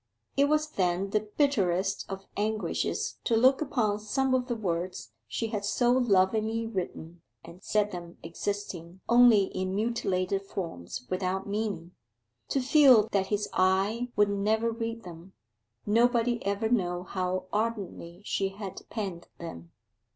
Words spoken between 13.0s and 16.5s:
that his eye would never read them, nobody